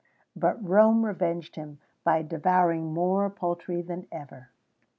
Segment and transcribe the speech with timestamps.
[0.35, 4.49] But Rome revenged him by devouring more poultry than ever.